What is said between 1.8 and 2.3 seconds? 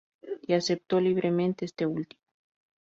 último.